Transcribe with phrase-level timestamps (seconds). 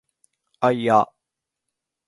[0.59, 1.11] あいあ